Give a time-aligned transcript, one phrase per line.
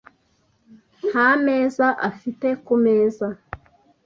[1.09, 3.27] Nta meza afite kumeza.